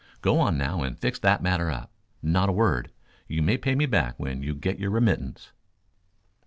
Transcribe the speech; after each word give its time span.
Go 0.23 0.39
on 0.39 0.57
now 0.57 0.81
and 0.81 0.97
fix 0.97 1.19
that 1.19 1.43
matter 1.43 1.69
up. 1.69 1.91
Not 2.23 2.49
a 2.49 2.53
word. 2.53 2.89
You 3.27 3.43
may 3.43 3.55
pay 3.55 3.75
me 3.75 3.85
back 3.85 4.19
when 4.19 4.41
you 4.41 4.55
get 4.55 4.79
your 4.79 4.89
remittance." 4.89 5.51